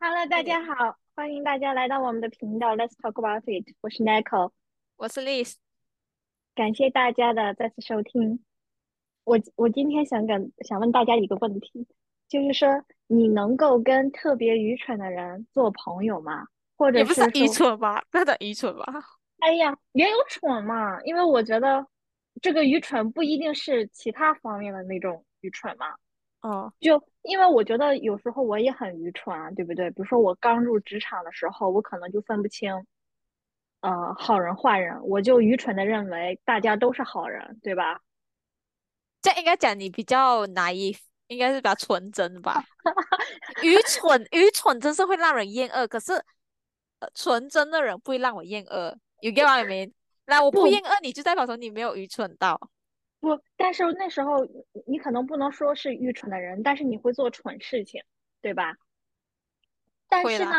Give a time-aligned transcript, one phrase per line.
[0.00, 4.52] Hello，大家好，欢迎大家来到我们的频道 Let's Talk About It，我是 Nicole，
[4.96, 5.56] 我是 Liz，
[6.54, 8.44] 感谢大家的再次收听。
[9.24, 11.88] 我我今天想跟想问大家一个问题，
[12.28, 16.46] 就是说你能够跟特别愚蠢的人做朋友吗？
[16.76, 18.04] 或者也不是愚，蠢吧？
[18.08, 18.84] 不要讲愚蠢吧？
[19.40, 21.02] 哎呀，也有蠢嘛？
[21.02, 21.84] 因为我觉得
[22.40, 25.96] 这个愚蠢不一定是其他方面的那种愚蠢嘛。
[26.40, 29.90] 哦，就因为我觉得有时候我也很愚蠢啊，对不对？
[29.90, 32.72] 比如说我刚入职场的时候，我可能就分不清
[33.82, 38.00] 呃好人坏人，我就愚蠢的认为大家都是好人，对吧？
[39.20, 42.64] 这应该讲你比较 naive，应该是比较纯真吧？
[43.62, 46.14] 愚蠢，愚蠢真是会让人厌恶，可是
[47.00, 48.96] 呃，纯真的人不会让我厌恶。
[49.20, 49.92] You get what I mean？
[50.24, 52.58] 那我不不厌恶你，就代表说你没有愚蠢到。
[53.20, 58.02] 不，但是那时候你你可能不能说是愚蠢的人，但是你会做蠢事情，
[58.40, 58.76] 对吧？
[60.08, 60.52] 但是呢，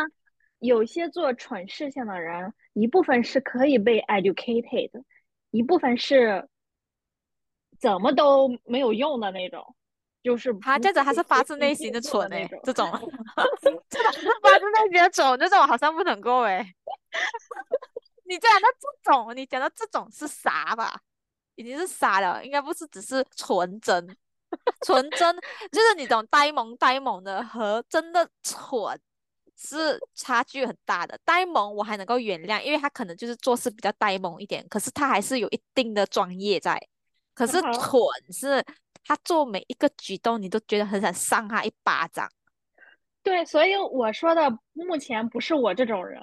[0.58, 4.90] 有些做蠢事情的人，一部分是可以被 educated，
[5.50, 6.48] 一部分是
[7.78, 9.74] 怎么都没有用的那种，
[10.22, 12.60] 就是他这样子他是发自内心的蠢诶，那种。
[12.62, 12.86] 这种
[13.60, 16.64] 这种发自内心的蠢，这种好像不能够诶。
[18.24, 21.00] 你讲的这种，你讲的这种是啥吧？
[21.60, 24.16] 已经是傻了，应该不是只是纯真。
[24.84, 25.36] 纯真
[25.70, 28.98] 就是你懂呆萌呆萌的和真的蠢
[29.56, 31.16] 是差距很大的。
[31.24, 36.80] 呆萌我还能够原谅，因为他可能就是做事比较呆萌一点，可是他还是有一定的专业在。
[37.32, 38.00] 可是，蠢
[38.32, 38.64] 是
[39.04, 42.28] 他做每一个举动，你都觉得很想扇他一巴掌。
[43.22, 46.20] 对，所以我说的目前不是我这种人，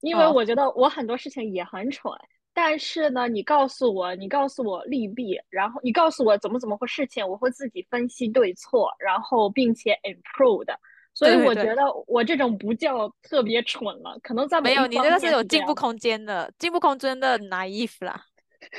[0.00, 2.10] 因为哦，我觉得我很多事情也很蠢，
[2.58, 10.74] 但是呢，你告诉我，你告诉我利弊，然后你告诉我怎么怎么回事情，我会自己分析对错，然后并且 improve 的。
[11.12, 18.24] 所以我觉得我这种不叫特别蠢了，可能在没有，你这个是有进步空间的，进步空间的 naive 啦。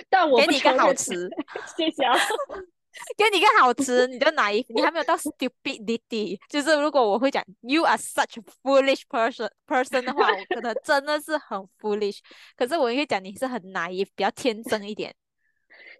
[0.09, 0.75] 但我不给你一个。
[0.79, 1.29] 好词，
[1.77, 2.15] 谢谢啊。
[3.17, 6.37] 给你一个好词，你就 naive，你还没有到 stupidity。
[6.49, 12.19] 就是如果我会讲 you are such a foolish person person 的话，我可能真的是很 foolish。
[12.55, 15.15] 可是我也会讲你是很 naive，比较天真一点。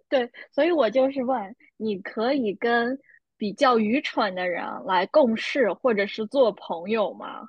[0.08, 2.98] 对，所以我就是问，你可以跟
[3.36, 7.42] 比较愚蠢的人来共事或者是做朋友吗？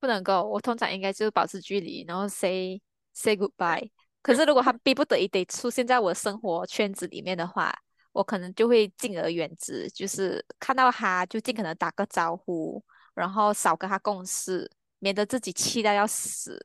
[0.00, 2.80] 不能够，我通常应该就是保持距离，然后 say
[3.12, 3.90] say goodbye。
[4.22, 7.72] 可是如果他逼不得已得出现在我生活圈子里面的话，
[8.16, 12.82] 我可能就会敬而远之，就是看到他就尽可能打个招呼，
[13.14, 16.58] 然后少跟他共事，免得自己气到要死。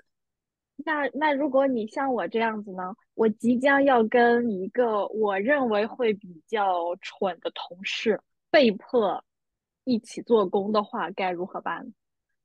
[0.77, 2.95] 那那如果你像我这样子呢？
[3.15, 8.19] 我即将要跟一个我认为会比较蠢的同事
[8.49, 9.21] 被迫
[9.83, 11.93] 一起做工的话，该如何办？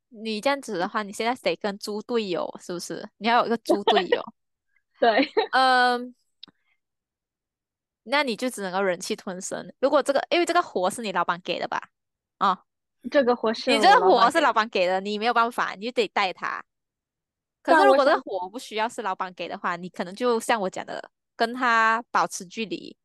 [0.08, 3.08] 你这样子的话，你现在得跟猪队友，是不是？
[3.18, 4.20] 你要有一个猪队友。
[4.98, 6.14] 对， 嗯，
[8.08, 9.72] 那你就只能够忍气吞声。
[9.80, 11.80] 如果这个，因为这个活是你老板给的吧？
[12.38, 12.62] 啊、
[13.10, 16.62] 这个活是你这个活是老老板给的，你没有办法，你就得带他。
[17.62, 22.96] 可是如果这个活不需要是老板给的话，你可能就像我讲的，跟他保持距离。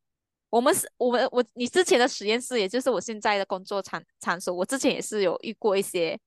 [0.49, 6.19] 我们是，我们我你之前的实验室，也就是我现在的工作场场所，我之前也是有遇过一些，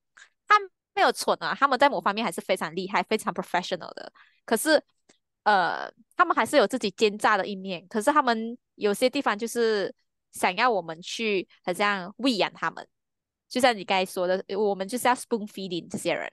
[0.48, 4.10] 他们没有蠢啊，他们在某方面还是非常厉害、非常 professional 的。
[4.46, 4.82] 可是，
[5.44, 7.86] 呃，他们还是有自己奸诈的一面。
[7.88, 9.94] 可是他们有些地方就是
[10.32, 12.86] 想要我们去，好像喂养他们，
[13.48, 16.30] 就像你刚才说的，我们就是要 spoon feeding 这些人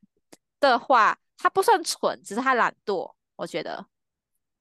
[0.60, 3.86] 的话，他不算蠢，只是他懒惰，我觉得。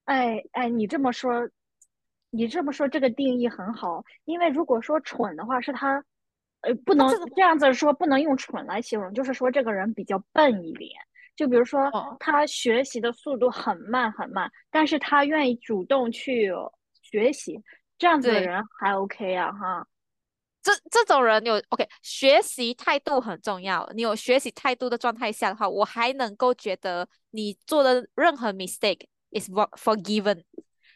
[0.05, 1.49] 哎哎，你这么说，
[2.31, 6.05] 你这么说这个定义很好，因为如果说蠢的话，是他，
[6.62, 10.91] 呃，不能这样子说，不能用蠢来形容，就是说这个人比较笨一点。
[11.40, 16.52] 就比如说哦，他学习的速度很慢很慢，但是他愿意主动去
[17.00, 17.58] 学习，
[17.96, 19.86] 这样子的，人还 OK 啊，哈。
[20.62, 23.90] 这这种人有 OK，学习态度很重要。
[23.94, 30.44] 你有学习态度的状态下的话，我还能够觉得你做的任何 mistake is for- forgiven。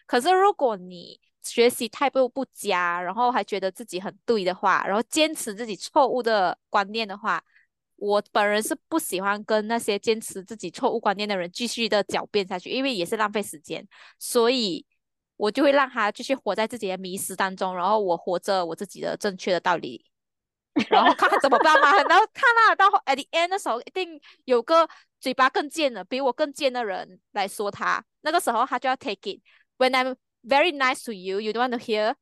[0.05, 7.43] 可是如果你学习态度不佳，然后还觉得自己很对的话，然后坚持自己错误的观念的话，
[8.05, 13.89] 我本人是不喜欢跟那些坚持自己错误观念的人继续的狡辩下去，因为也是浪费时间。
[14.19, 14.85] 所以
[15.39, 20.05] 我就会让他继续活在自己的迷失当中，然后我活着我自己的正确的道理，
[20.91, 21.93] 然后看看怎么办嘛。
[22.05, 24.87] 然后看他到 at the end 的时候，一定有个
[25.19, 29.41] 嘴巴更贱的、比我更贱的人来说他，那个时候他就要 take it。
[29.79, 32.17] When I'm very nice to you, you don't want to hear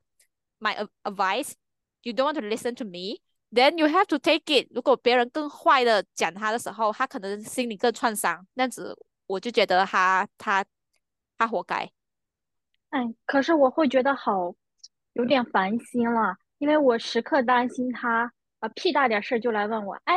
[0.61, 1.55] my a- advice,
[2.03, 3.21] you don't want to listen to me.
[3.53, 4.69] Then you have to take it。
[4.75, 8.97] 如果别人更坏的讲他的时候，他可能心里更创伤，那样子
[9.27, 10.65] 我就觉得他他
[11.39, 11.91] 他活该。
[12.91, 14.55] 哎，可是我会觉得好
[15.15, 20.15] 有点烦心了，因为我时刻担心他啊屁大点事儿就来问我，哎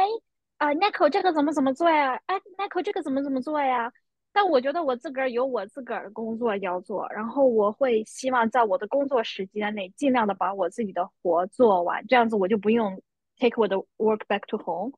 [0.57, 2.19] 啊 n i c o 这个怎么怎么做呀？
[2.25, 3.91] 哎 n i c o 这个怎么怎么做呀？
[4.33, 13.01] 但我觉得我自个儿有我自个儿的工作要做，然后我会希望在我的工作时间内尽量的把我自己的活做完，这样子我就不用
[13.37, 14.93] take 我的 work back to home。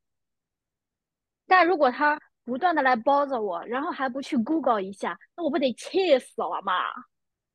[1.45, 6.73] 但如果他不断的来包着我，然后还不去 Google 一下，那我不得气死了吗？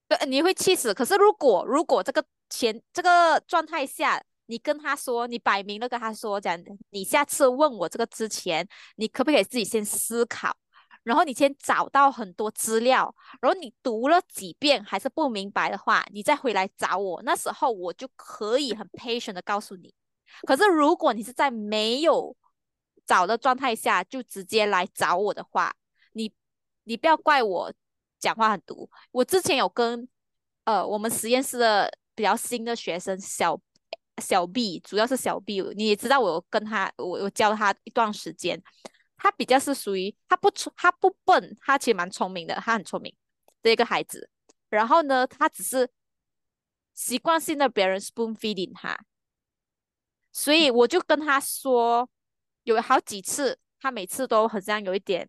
[0.08, 0.92] 对，你会气死。
[0.92, 6.58] 可是如果如果这个前这个状态下，你跟他说，你摆明了跟他说，讲
[6.90, 10.54] 你下次问我这个之前，你可不可以自己先思考？
[11.04, 19.92] 然后你先找到很多资料，然后你读了几遍还是不明白的话，你再回来找我，那时候我就可以很 patient 的告诉你。
[20.46, 22.36] 可是如果你是在没有
[23.06, 25.74] 找的状态下就直接来找我的话，
[26.12, 26.32] 你
[26.84, 27.72] 你不要怪我
[28.18, 28.88] 讲话很毒。
[29.10, 30.08] 我之前有跟
[30.64, 33.60] 呃我们实验室的比较新的学生小
[34.22, 38.62] 小 B，主要是小 B，你也知道我有跟他我我教他一段时间。
[39.16, 43.14] 他比较是属于他不聪他不笨，他其实蛮聪明的，他很聪明
[43.62, 44.28] 的一个孩子。
[44.68, 45.88] 然后呢，他只是
[46.92, 48.98] 习惯性的别人 spoon feeding 他，
[50.32, 52.08] 所以我就跟他说，
[52.64, 55.28] 有好几次，他每次都好像有一点，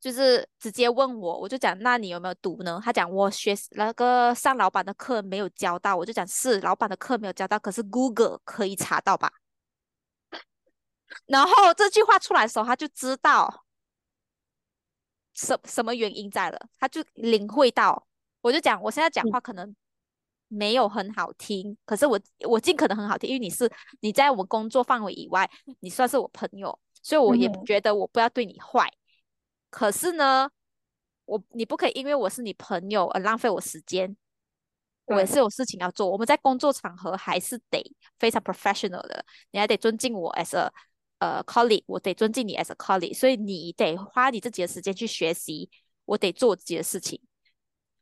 [0.00, 2.80] 就是直接问我，我就讲，那你有没有读呢？
[2.84, 9.32] 他讲我学那个上老板的课没有教到，我就讲是老板的课没有教到，可是 Google 可以查到吧？
[11.26, 13.64] 然后这句话出来的时候，他就知道
[15.34, 18.06] 什什么原因在了，他就领会到。
[18.40, 19.74] 我就讲，我现在讲话可能
[20.48, 22.18] 没有很好听，可是我
[22.48, 25.48] 我尽可能很好听，因为你是你在我工作范围以外，
[25.80, 28.90] 你算是我朋友，所以我也觉得我不要对你坏。
[29.70, 30.50] 可是呢，
[31.26, 34.16] 我你不可以因为我是你朋友而浪费我时间，
[35.04, 36.10] 我也是有事情要做。
[36.10, 37.82] 我们在工作场合还是得
[38.18, 40.72] 非常 professional 的，你还得尊敬我 as a。
[41.20, 45.68] 呃，colleague，我得尊敬你 as a colleague，所以你得花你自己的时间去学习，
[46.04, 47.20] 我得做自己的事情。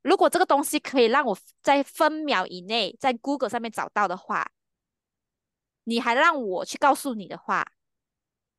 [0.07, 4.53] 如果这个东西可以让我在分秒以内在 Google 上面找到的话，
[5.83, 7.67] 你还让我去告诉你的话，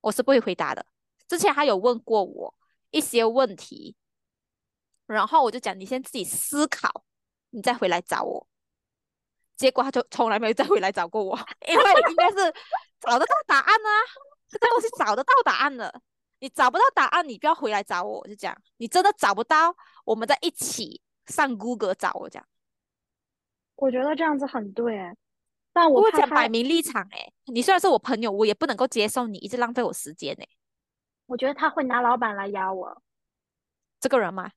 [0.02, 0.86] 我是不会回答的。
[1.26, 2.54] 之前他有问过我
[2.90, 3.96] 一些问题，
[5.06, 7.06] 然后我就讲你先自己思考，
[7.52, 8.46] 你再回来找我。
[9.56, 12.54] 结果他就从来没有再回来找过我， 因为应该是
[13.00, 13.90] 找得到答案啊。
[14.50, 16.02] 这个东西找得到答案的，
[16.40, 18.20] 你找不到答案，你不要回来找我。
[18.20, 19.74] 我就讲，你真的找不到，
[20.04, 22.46] 我们在一起上 Google 找我讲。
[23.76, 25.16] 我觉得这样子很对，
[25.72, 30.48] 但我讲摆明立场哎，你虽然是我朋友，我也不能够接受你一直浪费我时间哎。
[31.28, 33.02] 我觉得他会拿老板来压我，
[34.00, 34.52] 这个人吗？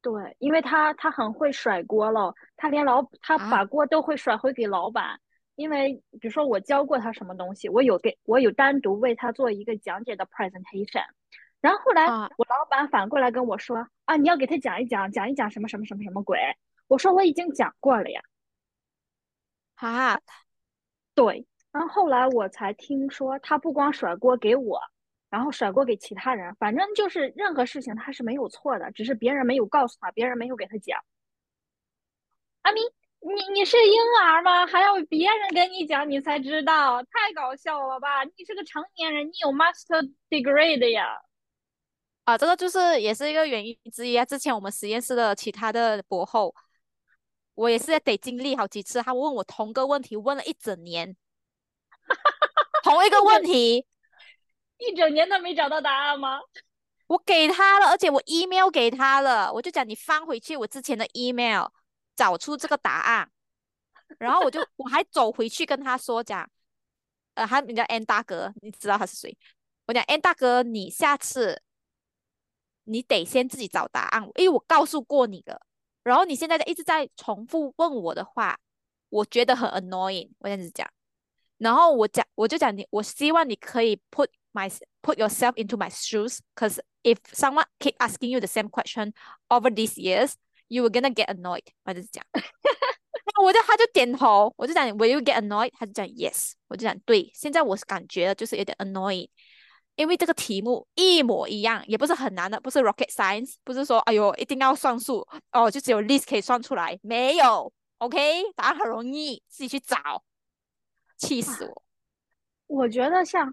[0.00, 5.20] 对，因为他他很会甩锅了，他连老他把锅都会甩回给老板。
[5.56, 11.04] 因为比如说我教过他什么东西，我有给我有单独为他做一个讲解的 presentation，
[11.60, 16.38] 然后后来我老板反过来跟我说啊，你要给他讲一讲，讲一讲什么什么什么什么鬼？
[16.86, 18.22] 我说我已经讲过了呀。
[19.76, 20.20] 啊，
[21.14, 24.80] 对，然后后来我才听说他不光甩锅给我，
[25.30, 31.00] 然后甩锅给其他人，反正就是任何事情他是没有错的，只是别人没有告诉他，别人没有给他讲。
[32.62, 32.82] 阿明。
[33.20, 34.64] 你你是婴儿吗？
[34.68, 38.22] 还要别人跟你讲你才知道，太搞笑了吧？
[38.22, 41.20] 你是个成年人，你有 master degree 的呀。
[42.28, 44.22] 啊，这个就是也是一个原因之一啊。
[44.22, 46.54] 之前我们实验室的其他的博后，
[47.54, 51.16] 我也是得经历好几次，他问我同个问题，问了一整年，
[52.84, 53.86] 同一个问题，
[54.76, 56.38] 一整年都没找到答案吗？
[57.08, 61.68] 我给他了，而且我 email 给他了，我就讲你翻回去我之前的 email。
[62.14, 63.30] 找出这个答案，
[64.18, 66.50] 然后我就我还走回去跟他说讲，
[67.34, 69.38] 呃，他名叫 N 大哥，你知道他是谁？
[69.86, 71.62] 我讲 N 大哥，你下次
[72.88, 75.60] 你得先自己找答案，因为我告诉过你了。
[76.02, 78.58] 然后你现在一直在重复问我的话，
[79.10, 80.30] 我觉得很 annoying。
[80.38, 80.88] 我这样子讲，
[81.58, 84.70] 然后我讲我就讲你，我希望你可以 put my
[85.02, 89.12] put yourself into my shoes，cause if someone keep asking you the same question
[89.48, 90.32] over these years。
[90.70, 92.22] You were gonna get annoyed，我就是讲，
[93.42, 95.72] 我就他就点头，我就讲 Will you get annoyed？
[95.72, 97.30] 他就讲 Yes，我就讲对。
[97.34, 99.30] 现在我是感觉就是有点 annoying，
[99.98, 108.18] 因为这个题目一模一样，也不是很难的，不是 rocket science，不是说哎呦一定要算数哦，就只有 list 可以算出来，没有，OK，
[108.54, 110.22] 答案很容易，自己去找，
[111.16, 111.82] 气死我。
[112.68, 113.52] 我觉得像，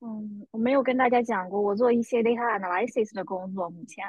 [0.00, 4.06] 嗯，我没有跟大家讲过，我做一些 data analysis 的工作，目前，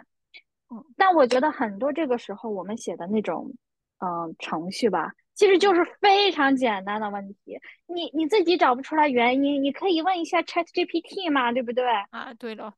[0.70, 3.52] 嗯，但我觉得很多这个时候我们写的那种，
[3.98, 11.84] 嗯，程序吧，其实就是非常简单的问题，你你自己找不出来原因，你可以问一下 Chat GPT 嘛，对不对？
[12.12, 12.74] 啊，对了，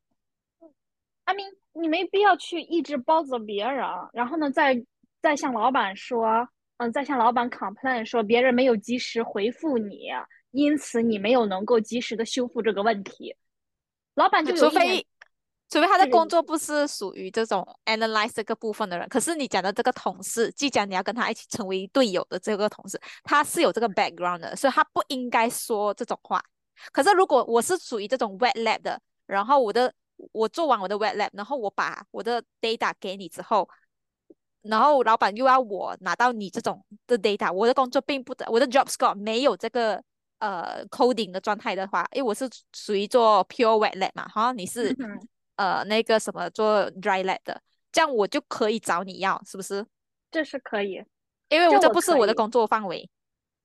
[1.24, 4.82] 阿明，你没必要去一直包责别人，然后呢，再
[5.20, 10.08] 再向老板说，嗯，再向老板 complain 说别人没有及时回复你。
[10.52, 13.34] 因此，你没有能够及时的修复这个问题，
[14.14, 15.04] 老板就除非
[15.70, 19.08] 除非他的工作不是属于这种 analyze 这个部分的人。
[19.08, 26.40] 可是你讲的这个同事，即将你要跟他一起成为队友的这个同事，他是有这个 background 的，所以他不应该说这种话。
[26.92, 29.92] 可是如果我是属于这种 wet lab 的，然后我的
[30.32, 33.68] 我做完我的 wet lab，然后我把我的 data 给你之后，
[34.62, 40.02] 然后老板又要我拿到你这种的 data，我的工作并不的，我的 job score 没有这个。
[40.40, 44.94] 呃，coding 的状态的话，因为我是属于做 pure wet lab 嘛，哈，你是
[45.56, 47.60] 呃那个什么做 dry lab 的，
[47.92, 49.84] 这样我就可以找你要，是不是？
[50.30, 51.04] 这是可以，
[51.48, 53.08] 因为我这不是我的工作范围。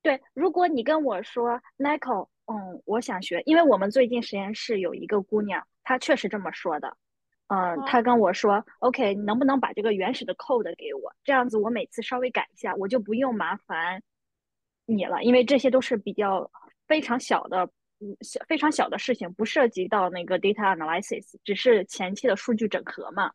[0.01, 6.95] 对，如果你跟我说 Nicole，嗯，我想学，因为我们最近实验室有一个姑娘，她确实这么说的，
[7.47, 11.13] 嗯，她跟我说，OK，你能不能把这个原始的 code 给我？
[11.23, 14.01] 这样子我每次稍微改一下，我就不用麻烦
[14.85, 16.49] 你了，因为这些都是比较。
[16.87, 17.69] 非常小的，嗯，
[18.21, 23.31] 小非常小的事情，不涉及到那个 data analysis，只是前期的数据整合嘛。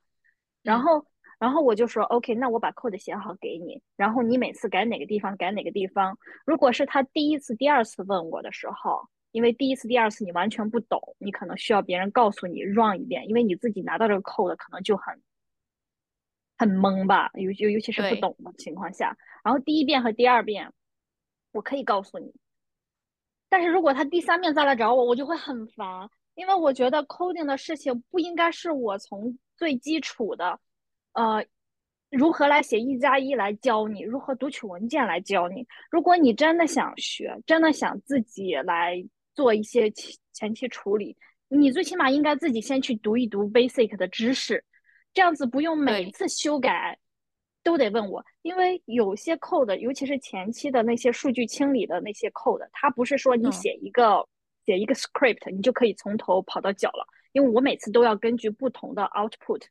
[0.63, 1.07] 然后，
[1.39, 6.19] 然后我就说，OK，那我把 code 写好给你，然后你每次改哪个地方改哪个地方。
[6.47, 15.21] 如果是他第一次、第二次问我的时候，因为第一次、第二次你完全不懂，你可能需要别人告诉你 run 一遍，因为你自己拿到这个 code 可能就很
[16.57, 19.17] 很懵吧，尤尤尤其是不懂的情况下。
[19.43, 20.73] 然后第一遍和第二遍，
[21.53, 22.33] 我可以告诉你。
[23.55, 25.87] 但是如果他第三遍再来找我，我就会很烦，
[26.35, 30.59] 因为我觉得 coding 的事情不应该是我从最基础的，
[31.13, 31.47] 呃，
[32.11, 35.65] 如何来写一加一来教你，如何读取文件来教你。
[35.89, 39.01] 如果你真的想学，真的想自己来
[39.37, 44.65] 做一些前前期处理，你最起码应该自己先去读一读 basic 的知识，
[45.13, 46.99] 这样子不用每次修改。
[47.65, 54.29] 都得问我，因为有些 code，尤其是前期的那些数据清理的那些 code，它不是说你写一个
[54.65, 57.05] 写一个 script，你就可以从头跑到脚了。
[57.33, 59.63] 因为我每次都要根据不同的 output，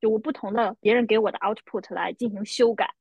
[0.00, 2.94] 就我不同的别人给我的 output 来进行修改。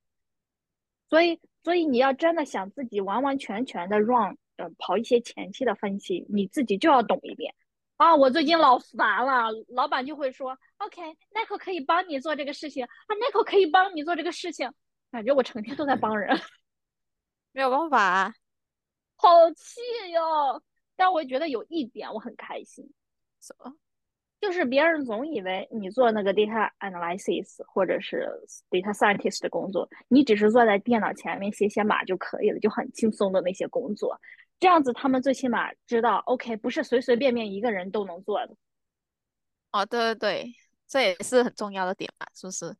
[1.09, 7.53] 所以，所以你要真的想自己完完全全的 run，呃，跑一些前期的分析，你自己就要懂一遍。
[7.97, 14.71] 啊，我最近老烦了，老板就会说，OK，Nico 可以帮你做这个事情，啊，Nico 可以帮你做这个事情，
[15.11, 16.39] 感觉我成天都在帮人，
[17.53, 18.33] 没有办法，
[19.15, 19.81] 好气
[20.13, 20.61] 哟！
[20.95, 22.87] 但我觉得有一点我很开心，
[23.41, 23.73] 什么？
[24.39, 28.29] 就是别人总以为你做那个 data analysis 或者是
[28.69, 34.21] data scientist 的工作，你只是坐在电脑前面写写码就可以了，就很轻松的那些工作。
[34.59, 38.55] 这样子，他们最起码知道，OK，不是随随便便一个人都能做的。
[39.71, 40.53] 哦，对对对，
[40.87, 42.75] 这也是很重要的点嘛，是不是？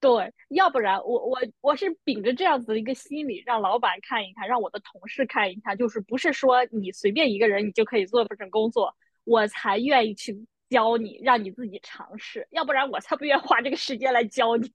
[0.00, 14.70] 对，要不然我我我是秉着这样子的一个心理，让老板看一看，让我的同事看一看，就是不是说你随便一个人你就可以做这份工作，我才愿意去教你，让你自己尝试，要不然我才不愿花这个时间来教你。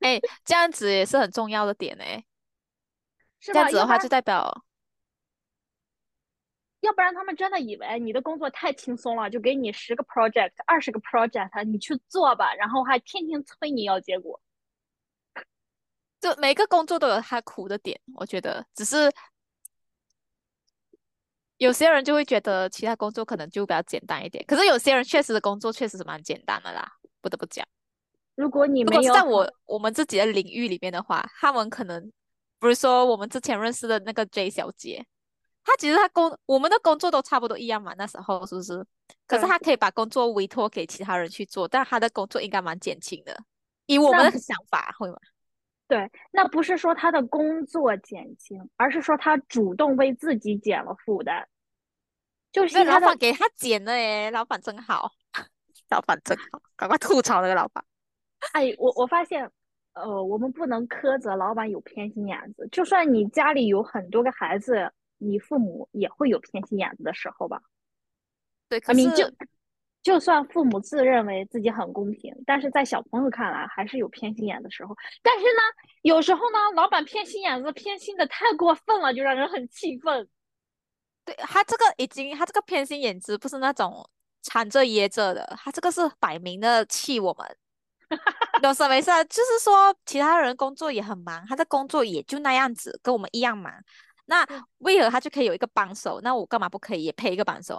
[0.00, 2.22] 哎，这样子也是很重要的点哎，
[3.40, 4.64] 这样子的话就代表。
[6.82, 14.40] 要不然他们真的以为你的工作太轻松了，就给你十个 project、二十个 project，你去做吧，然后还天天催你要结果。
[16.20, 19.12] 就每个工作都有它苦的点，我觉得只是
[21.56, 27.64] 有些人就会觉得其他工作可能就比较简单一点，可是有些人确实的工作确实是蛮简单的啦，不得不讲。
[28.34, 32.10] 如果你没有在我我们自己的领域里面的话，他们可能
[32.58, 35.06] 不是说我们之前认识的那个 J 小姐。
[35.64, 38.84] 他其实他工我们的工作都差不多一样嘛，那时候是不是？
[39.26, 43.36] 可是他可以把工作委托给其他人去做，但他的工作应该蛮减轻的，
[43.86, 45.16] 以我们的想法会吗？
[45.86, 51.46] 对，那不是说他的工作减轻，而是说他主动为自己减了负担。
[52.50, 55.12] 就是老板给他减了耶，老板真好，
[55.90, 57.84] 老板真好，赶快吐槽那个老板。
[58.52, 59.48] 哎，我我发现，
[59.94, 64.92] 呃，我们不能苛责老板有偏心眼子，就算你家里有很多个孩子。
[65.22, 67.62] 你父母也会有偏心眼子的时候吧？
[68.68, 69.30] 对，可是就
[70.02, 74.96] 就算父母自认为自己很公平，但是在小朋友看来还是有偏心眼的时候。
[75.22, 75.60] 但是呢，
[76.02, 80.28] 有时候呢，老板偏心眼子偏心的太过分了，就让人很气愤。
[81.24, 84.08] 对，他这个已经，他这个偏心眼子不是那种
[84.40, 87.56] 藏着掖着的，他这个是摆明的气我们。
[88.62, 89.22] 有什么意思啊？
[89.24, 93.72] 就是说，其他人工作也很忙，他的工作也就那样子，跟我们一样忙。
[94.32, 94.46] 那
[94.78, 96.18] 为何他就可以有一个帮手？
[96.22, 97.78] 那我干嘛不可以也配一个帮手？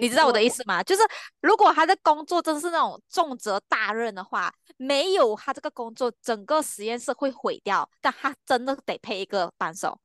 [0.00, 0.82] 你知道我的意思吗？
[0.82, 1.02] 就是
[1.40, 7.88] 如果他的工作真是那种重责大任的话，没有他这个工作，整个实验室会毁掉。
[8.00, 9.96] 但他真的得配一个帮手。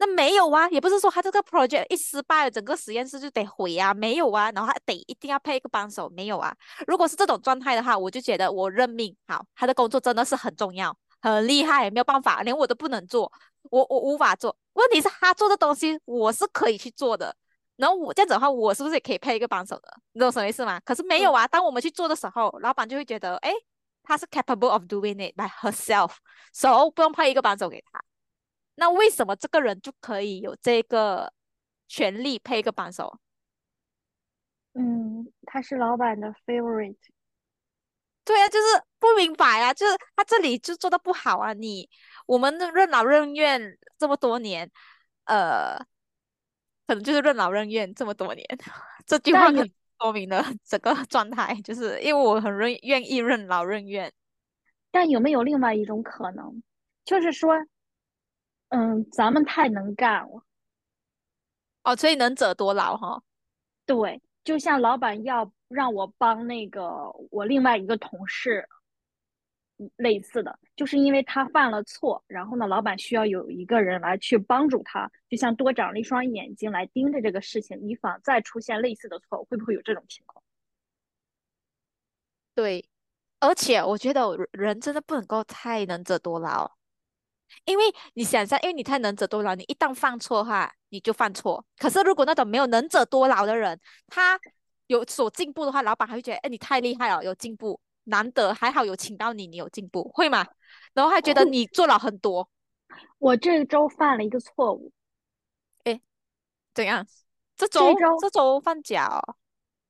[0.00, 6.54] 那没有啊，也不是说他这个 project 一失败了，整个实验室就得毁啊，没有啊，然后他得一定要配一个帮手，没有啊。
[6.86, 9.16] 如果是这种状态的话，我就觉得我认命。
[9.26, 13.32] 好，他的工作真的是很重要，很厉害，没有办法，连我都不能做，
[13.70, 14.56] 我我无法做。
[14.74, 17.34] 问题是，他做的东西我是可以去做的，
[17.76, 20.00] 然后我这样子的话，我是不是也可以配一个帮手的？
[20.12, 20.78] 你懂什么意思吗？
[20.80, 23.52] 可是没有啊，当我们去做的时候，老板就会觉得，哎，
[24.02, 28.02] 他是 capable of doing it by herself，so 不用配一个帮手给他。
[28.76, 31.32] 那为什么这个人就可以有这个
[31.88, 33.18] 权利配一个帮手？
[34.74, 36.96] 嗯，他是老板的 favorite。
[38.24, 41.52] 对啊，就是不明白啊，就是他这里就做的不好啊。
[41.54, 41.88] 你
[42.28, 44.70] 我们任劳任怨这么多年，
[45.24, 45.78] 呃，
[46.86, 48.46] 可能就是任劳任怨这么多年。
[49.06, 54.12] 这句话很说明了整个 状态，就是因为我很愿愿意任劳任怨。
[54.90, 56.62] 但有没有另外一种可能，
[57.04, 57.54] 就是说？
[58.70, 60.42] 嗯，咱们太能干了，
[61.84, 63.22] 哦，所以能者多劳哈。
[63.86, 68.68] 对，就像老板要让我帮那个我另外一个同事，
[69.96, 80.42] 类似的，就是因为他犯了错，然后呢，老板需要有一个人来去帮助他，就像多长了一双眼睛来盯着这个事情，以防再出现类似的错误，会不会有这种情况？
[82.54, 82.88] 对，
[83.40, 86.72] 而且我觉得人真的不能够太能者多劳。
[87.64, 91.64] 因为你想象，因为你太能者多劳，你一旦犯错的话，你就犯错。
[91.78, 94.38] 可是如果那种没有能者多劳的人，他
[94.88, 100.46] 有所进步的话，老板还会觉得，哎，你太厉害了，有进步，难得还好有请到你，你有进步，会吗？
[100.92, 102.50] 然后还觉得你做了很多。
[103.18, 104.92] 我这周犯了一个错误，
[105.84, 106.00] 哎，
[106.74, 107.06] 怎样？
[107.56, 109.20] 这周这周放假？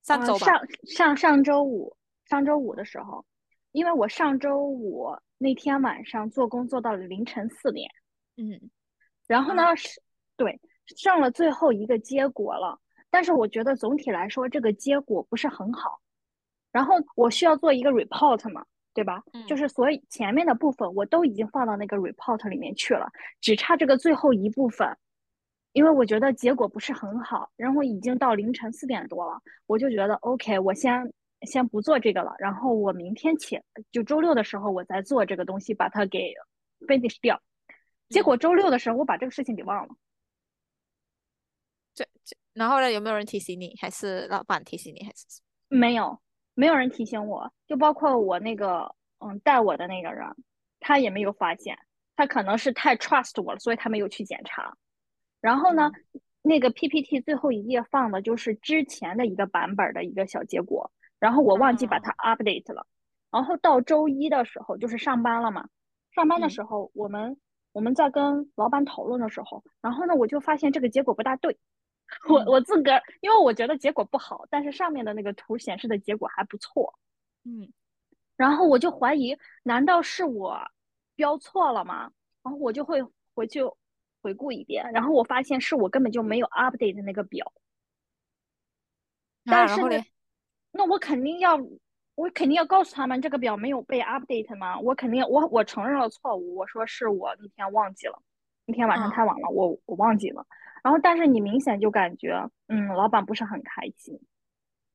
[0.02, 0.46] 上周吧。
[0.46, 3.24] 上上上周五，上周五的时候，
[3.72, 5.16] 因为我上周五。
[5.40, 7.88] 那天晚上做工做到了凌晨四点，
[8.36, 8.70] 嗯，
[9.28, 10.02] 然后呢是，
[10.36, 10.60] 对，
[10.96, 16.00] 剩了最后一个结果了，但是我觉得总体来说这个结果不是很好。
[16.72, 19.22] 然后我需要做一个 report 嘛，对吧？
[19.46, 24.96] 就是所以前面的部分我都已经放到那个 report 里面去了，只差这个最后一部分，
[25.72, 31.12] 因为我觉得结果不是很好，然后已经到凌晨四点多了，我就觉得 OK，我先。
[31.42, 33.60] 先不做这个了，然后我明天起
[33.92, 36.34] 就周六的时候我再做这个东西，把它给
[36.80, 37.40] finish 掉。
[38.08, 39.94] 结果周六的时候我把这个事情给忘了。
[41.94, 42.90] 这这，然后呢？
[42.90, 43.72] 有没有人提醒你？
[43.80, 45.04] 还是老板提醒你？
[45.04, 46.20] 还是没有？
[46.58, 50.26] 没有人提醒我，就包括我那个嗯带我的那个人，
[50.80, 51.78] 他也没有发现。
[52.16, 54.76] 他可能是太 trust 我了，所以他没有去检查。
[55.40, 55.92] 然后呢，
[56.42, 60.90] 那个 PPT 最后一页放的就是之前的一个版本的一个小结果。
[61.20, 62.88] 然后我忘记把它 update 了，
[63.30, 65.68] 然后到周一的时候就是上班了嘛，
[66.10, 67.38] 上班的时候我们
[67.70, 71.56] 我们在跟老板讨论的时候，然后呢我就发现这个结果不大对，
[72.28, 76.98] 我我自个儿因为我觉得结果不好，但是上面的那个图显示的结果还不错，
[77.44, 77.72] 嗯，
[78.36, 80.58] 然后我就怀疑难道是我
[81.14, 82.10] 标错了吗？
[82.42, 83.02] 然后我就会
[83.34, 83.60] 回去
[84.22, 87.52] 回顾一遍，然后我发现是我根本就没有 update 那个表，
[89.44, 90.02] 但是呢。
[90.70, 91.56] 那我肯定要，
[92.14, 94.78] 我肯定要告诉他们这个表没有被 update 吗？
[94.78, 98.20] 我肯定，我我承认了错误，我说是我那天忘记了，
[98.66, 100.46] 那天晚上太晚了，我我忘记了。
[100.82, 104.20] 然后，但是你明显就感觉，嗯，老板不是很开心。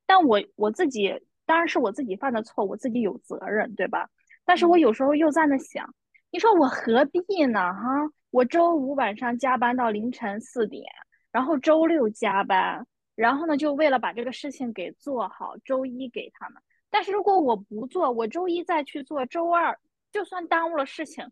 [0.05, 4.09] 但我我自己当然是我自己犯的错，我自己有责任，对吧？
[4.45, 5.93] 但是我有时候又在那想，
[6.31, 7.59] 你说我何必呢？
[7.59, 10.83] 哈，我周五晚上加班到凌晨四点，
[11.31, 12.85] 然后周六加班。
[13.15, 16.59] 然后呢，就为了把这个事情给做好，周一给他们。
[16.89, 19.79] 但是如果我不做，我周一再去做，周二
[20.11, 21.31] 就算耽误了事情。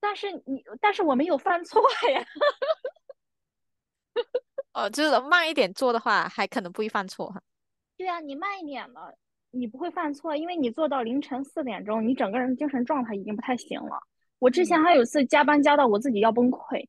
[0.00, 1.80] 但是你，但是我没有犯错
[2.12, 2.22] 呀。
[4.74, 7.34] 哦，就是慢一点做的话，还可能不会犯错。
[7.96, 9.14] 对啊，你慢一点了，
[9.50, 14.00] 你不会犯错，因为你做到凌晨四点钟，你整个人精神状态已经不太行了。
[14.38, 16.86] 我之前还有次加班加到我自己要崩溃。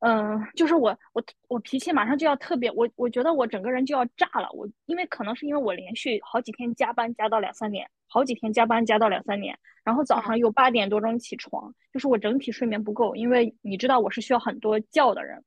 [0.00, 4.50] 嗯，就是我我我脾气马上就要特别，我我觉得我整个人就要炸了。
[4.52, 13.14] 我因为可能是因为我连续好几天加班加到两三点，好几天加班加到两三点，然后早上又八点多钟起床，就是我整体睡眠不够。
[13.14, 15.44] 因为你知道我是需要很多觉的人，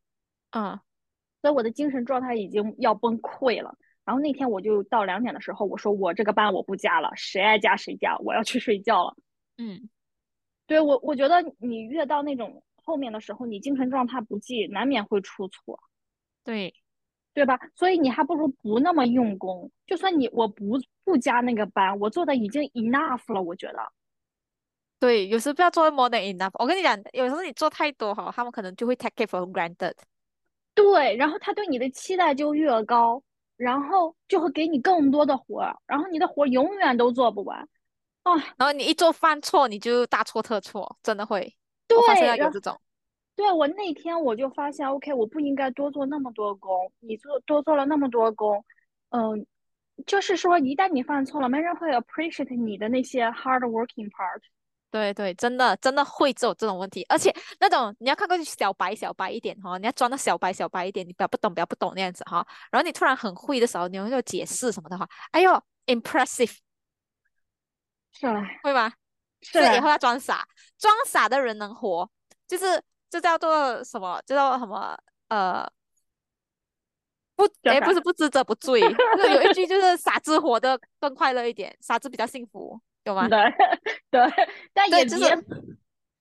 [0.52, 0.80] 嗯，
[1.46, 3.78] 所以我的精神状态已经要崩溃了。
[4.04, 9.16] 然后那天我就到两点的时候，我说我这个班我不加了，谁爱加谁加，我要去睡觉了。
[9.60, 9.88] 嗯，
[10.66, 15.80] 对我，我觉得你越到那种后面的时候，你精神状态不济，难免会出错，
[16.44, 16.74] 对，
[17.36, 17.60] 对吧？
[17.76, 19.70] 所以你还不如不那么用功。
[19.86, 23.78] 就算你我不不加那个班，我做的已经 enough 了，我觉得。
[25.00, 26.50] 对，有时不要做 more than enough。
[26.58, 29.94] 我跟你讲，有时候你做太多哈，他们可能就会 take it for granted。
[30.76, 33.24] 对，然后他对你的期待就越高，
[33.58, 37.58] 然后就会给你更多的活，然后你的活永远都做不完，
[38.24, 41.56] 啊，然后你一做犯错，你就大错特错，真的会。
[41.88, 42.80] 对，我发现有这种。
[43.36, 48.64] 对我那天我就发现，OK，我不应该多做那么多工，你做多做了那么多工，
[49.10, 49.46] 嗯，
[50.06, 54.42] 就是说一旦你犯错了，没人会 appreciate 你的那些 hard working part。
[54.96, 57.30] 对对，真的真的会有这种问题，而且
[57.60, 66.56] 那种你要看过去小白小白一点哈，你要装的小白小白一点，你不要不懂不要不懂那样子哈，然后你突然很会的时候，你又要解释什么的话，哎呦，impressive，
[68.14, 68.26] 是
[68.64, 68.94] 会吗？
[69.42, 70.48] 是以后要装傻，
[70.80, 72.10] 装傻的人能活，
[72.48, 74.22] 就是这叫做什么？
[74.26, 74.98] 叫做什么？
[75.28, 75.70] 呃，
[77.36, 82.80] 不，哎，不是不知者不罪，有一句就是傻子活得更快乐一点，傻子比较幸福。
[83.06, 83.30] 有吗？
[83.30, 83.40] 对
[84.10, 84.22] 对，
[84.74, 85.38] 但也别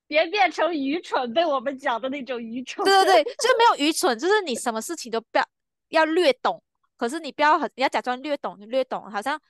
[0.07, 2.85] 别变成愚蠢，被我们讲的那种愚蠢。
[2.85, 5.49] 对对对，就是没有愚蠢，就是你什么事情都不要
[5.89, 6.63] 要略懂，
[6.99, 9.41] 可是你不要很，你要假装略懂，略懂，好像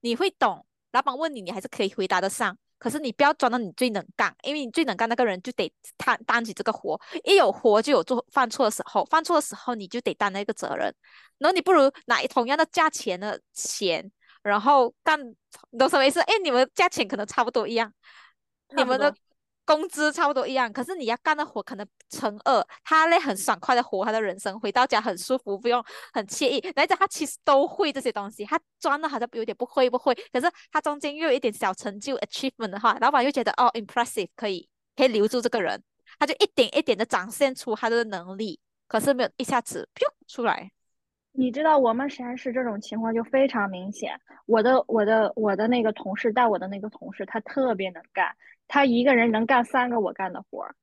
[0.00, 0.64] 你会懂。
[0.92, 10.94] 老板问你，你还是可以回答得上，可是你不要装到你最能干，因为你最能干那个人就得担担起这个活，一有活就有做犯错的时候，犯错的时候你就得担那个责任。
[11.38, 14.12] 然后你不如拿同样的价钱的钱。
[14.42, 15.18] 然后干，
[15.70, 16.20] 你懂什么意思？
[16.20, 17.92] 哎，你们价钱可能差不多一样，
[18.76, 19.14] 你们的
[19.64, 26.60] 工资差不多一样，可是你要干的活可能乘二，他嘞很爽快的活他的人生，回到家很舒服，不用很惬意。
[26.74, 35.80] 来着他其实都会这些东西，他装的好像有点不会不会，可是他中间又有一点小成就 achievement 的话，老板又觉得哦 impressive 可以可以留住这个人，
[36.18, 39.88] 他就一点一点的展现出他的能力，可是没有一下子
[40.26, 40.72] 出来。
[41.32, 44.20] 你知道我们实验室这种情况就非常明显。
[44.46, 48.36] 我的我的我的那个同事带我的那个同事，他特别能干，
[48.68, 50.74] 他一个人能干三个我干的活儿。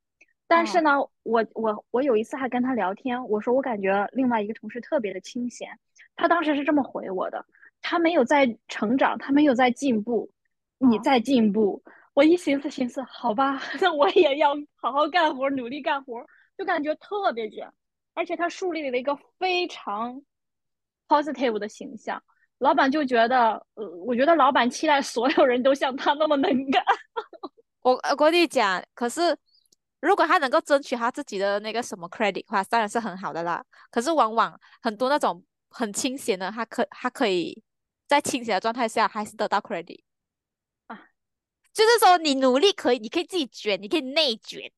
[0.48, 5.70] 但是呢，我我我有一次还跟他聊天，我说我感觉另外一个同事特别的清闲。
[6.16, 7.46] 他当时是这么回我的：
[7.82, 10.32] 他没有在成长，他没有在进步，
[10.80, 11.82] 你在进步。
[12.16, 16.26] 我一寻思寻思，好吧， 那我也要好好干活，努力干活，
[16.58, 17.72] 就感觉特别卷。
[18.16, 20.20] 而且他树立了一个非常。
[21.10, 22.22] Positive 的形象，
[22.60, 26.82] 老板就觉得，呃，我觉得老板期待所有人都像他那么能干。
[27.82, 29.36] 我我跟你讲，可是
[30.02, 33.64] 如果他能够争取他自己的那个什么 credit 的话，当然是很好的啦。
[33.90, 37.64] 可是往往很多那种很清闲的，他可他可以
[38.08, 40.02] 在清闲的状态下还是得到 credit
[40.88, 41.08] 啊。
[41.74, 44.72] 就是说，你努力可以，你可以自己卷，你可以内卷，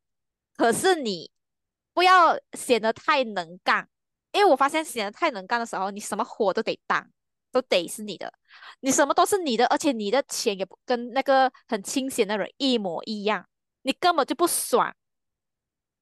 [0.56, 1.32] 可是你
[1.94, 3.90] 不要显得太能干。
[4.32, 7.06] 因为我发现显得太能干的时候，你什么活都得当，
[7.52, 8.34] 都得是你的，
[8.80, 13.46] 你什么都是你的，而且你的钱也不跟那个很清闲的人一模一样，
[13.82, 14.96] 你根本就不爽。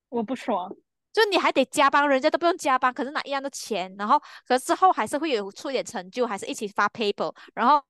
[0.09, 0.75] 我不爽，
[1.11, 7.83] 就你还得加班，人家都不用加班，可是拿一样的钱，然后可是之后还是会有出一点成就，还是一起发 paper，然后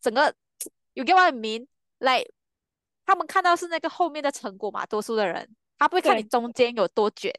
[0.00, 0.34] 整个
[0.92, 1.66] 有个外名
[1.98, 2.24] 来，
[3.04, 7.32] 他们看到是那个后面的成果嘛，多数的人他不会看你中间有多卷。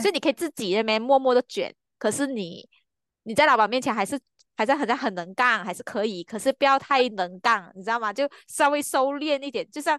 [0.00, 2.68] 所以你可以自己那边默默的卷，可是你
[3.22, 4.18] 你在老板面前还是
[4.56, 8.12] 还是好像很能干，还是可以，可是不要太能干，你知道吗？
[8.12, 9.98] 就稍微收敛一点，就像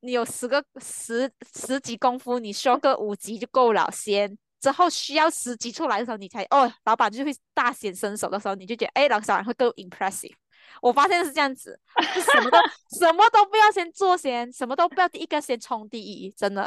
[0.00, 10.34] 你有十个十十级功夫，你说个五级就够了，先之后需要十级出来的时候，你才哦，老板就会大显身手的时候，你就觉得哎，老板会更 impressive。
[10.82, 11.80] 我发现是这样子，
[12.12, 12.58] 什么都
[12.98, 16.62] 什么都不要先做先，什么都不要第一个先冲第一，真的，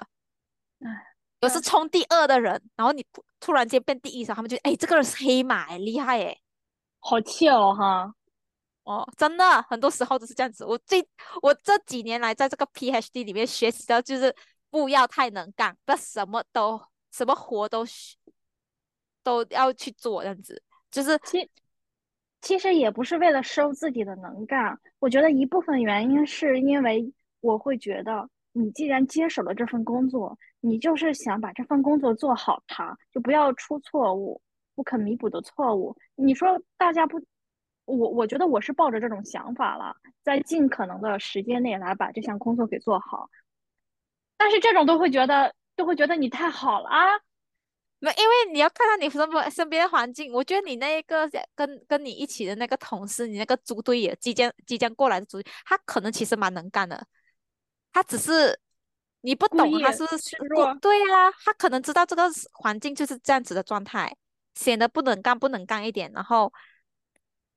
[0.80, 1.06] 哎。
[1.42, 3.06] 有是冲第二的人，然后你
[3.40, 6.38] 突然间变第一然后，他们就哎，这个人是黑马，厉害哎，
[7.00, 8.14] 好气哦哈，
[8.84, 10.66] 哦，真的，很多时候都是这样子。
[10.66, 11.08] 我最
[11.42, 14.36] 我这几年来在这个 PhD 里面学习到就是
[14.70, 17.86] 不要太能干，不要什么都什么活都
[19.24, 21.50] 都要去做，这样子就是其
[22.42, 28.30] 其实也不是为了收自己的能干，我觉得一部分原因是因为我会觉得。
[28.52, 34.42] 你既然接手了这份工作，你就是想把这份工作做好，它就不要出错误，
[34.76, 35.96] 不可弥补的错误。
[36.16, 37.22] 你说大家不，
[37.86, 43.30] 我我觉得我是抱着这种想法了，在尽可能的时间内来把这项工作给做好。
[44.38, 46.98] 但是这种都会觉得，都会觉得你太好了啊，
[48.00, 57.06] 没，因为你要看到你身边身边的环境，我觉得你那一个跟跟你一起的那个同事，你那个猪队友即将即将过来的猪，他可能其实蛮能干的，
[57.92, 58.58] 他只是
[59.22, 60.06] 你不懂，他是
[60.50, 64.16] 弱对呀、他可能知道这个环境就是这样子的状态，
[64.56, 66.52] 显得不能干不能干一点，然后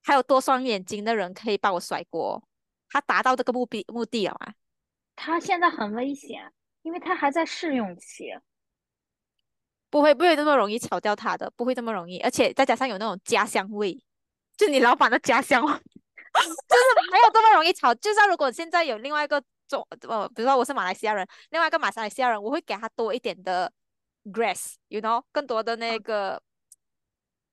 [0.03, 2.43] 还有多双眼睛的人可以把我甩锅，
[2.89, 4.53] 他达到这个目的目的了嘛？
[5.15, 8.33] 他现在很危险，因为他还在试用期。
[9.89, 14.03] 不会不会这么容易炒掉他的，不会这么容易，而且再加上有那种家乡味，
[14.57, 17.95] 就你老板的家乡味， 就是没有这么容易炒。
[17.95, 23.73] 就算如果现在有另外一个中呃，比如说我是马来西亚人，另外一个马来西亚人，我会给他多一点的
[24.25, 26.43] grace，you know，更多的那个，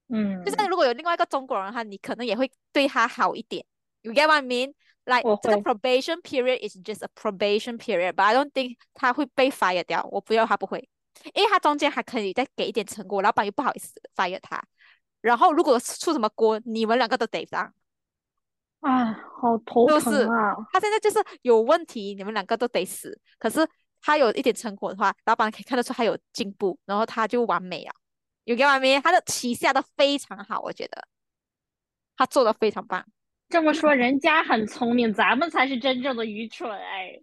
[0.09, 3.65] 嗯，就是如果有另外一个中国人的话，你可能也会对他好一点。
[4.01, 4.73] You get what I mean?
[5.05, 9.83] Like 这个 probation period is just a probation period, but I don't think 他会被 fire
[9.83, 10.07] 掉。
[10.11, 10.87] 我不要他不会，
[11.33, 14.61] 因为他中间还可以再给一点成果，老板又不好意思 fire 他。
[15.21, 17.73] 然后如果出什么锅，你们两个都得当，
[18.81, 20.25] 啊，好头是不是？
[20.25, 20.55] 疼啊！
[20.71, 23.19] 他现在就是有问题，你们两个都得死。
[23.37, 23.67] 可是
[24.01, 27.93] 他有一点成果的话，老板可以看得出他有进步，然后他就完美啊。
[28.45, 29.01] 有 what I mean？
[29.01, 31.05] 他的棋下的非常好，我觉得
[32.15, 33.05] 他做的非常棒。
[33.49, 36.71] 这么说，人家很聪明，咱们才是真正的愚蠢。
[36.71, 37.19] 哎，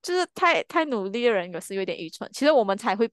[0.00, 2.28] 就是太太努力的人有时有点愚蠢。
[2.32, 3.10] 其实我们才会，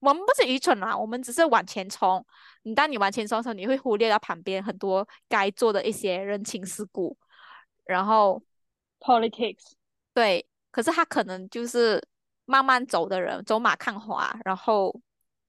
[0.00, 2.24] 我们不是愚蠢啦，我们只是往前冲。
[2.62, 7.16] 你当你往前冲的时候，你会忽略到旁边很多该做的一些人情世故，
[7.84, 8.42] 然后
[8.98, 9.72] politics，
[10.12, 12.02] 对，可是他可能就是
[12.44, 15.00] 慢慢走的人，走马看花，然后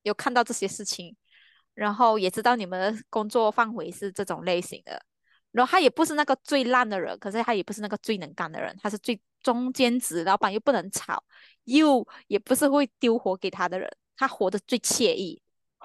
[0.03, 1.15] 有看到这些事情，
[1.73, 5.03] 然后也知道你们的工作范围是这种类型的，
[5.51, 11.23] 然后他也不是那个最烂的人，可是他也不是那个最能干的人，他是最中间值，老板又不能吵，
[11.63, 13.89] 又也不是会丢活给他的人，
[14.21, 15.41] 他活得最惬意。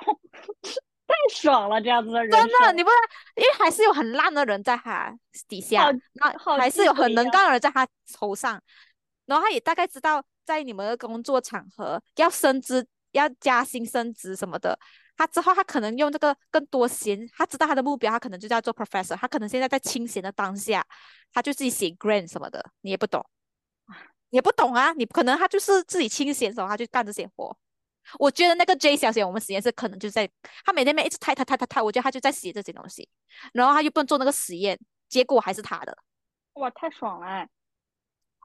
[1.08, 2.96] 太爽了，这样子的人真的，你不能，
[3.36, 5.16] 因为还是有很烂的人在他
[5.48, 8.60] 底下，那还是有很能干的人在他头上，
[9.24, 14.76] 然后他也大概知道在你们的工作场合要升职、要加薪、升职什么的，
[15.16, 20.84] 他之后他可能用这个更多闲，他知道他的目标，他可能就叫做 professor，他可能现在在清闲的当下，
[21.32, 23.24] 他就自己写 grant 什么的，你也不懂，
[24.30, 27.56] 也不懂啊，你可能他就是自己清闲的时候，他就干这些活。
[28.18, 30.28] 我觉得那个 J 小姐，我们实验室可能就在
[30.64, 33.08] 她每天每一直太太太太太，我觉得她就在写这些东西，
[33.52, 35.96] 然后她又不能做那个实验，结果还是她的，
[36.54, 37.48] 哇，太爽了哎。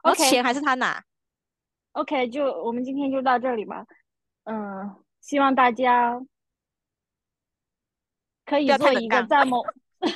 [0.04, 1.04] 然后 OK 钱还是她拿。
[1.94, 3.86] OK，就我们今天就到这里吧。
[4.46, 6.20] 嗯，希望大家
[8.46, 9.64] 可以做一个在某
[10.00, 10.10] 那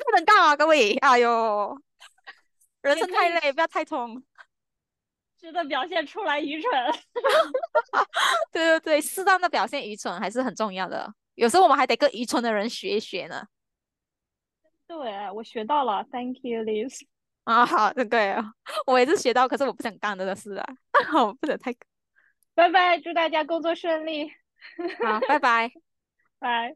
[0.00, 0.94] 太能干啊，各位！
[0.96, 1.80] 哎呦，
[2.82, 4.22] 人生太累，不要太冲。
[5.44, 6.70] 值的表现出来愚蠢。
[8.50, 11.12] 对对对，适当的表现愚蠢还是很重要的。
[11.34, 13.44] 有时候我们还得跟愚蠢的人学一学呢。
[14.86, 17.02] 对，我学到了，Thank you, Liz。
[17.44, 18.34] 啊，好，对对，
[18.86, 20.66] 我也是学到，可是我不想干这个事啊，
[21.26, 21.74] 我不能太……
[22.54, 24.30] 拜拜，祝大家工作顺利，
[25.04, 25.70] 好，拜拜。
[26.40, 26.74] 拜。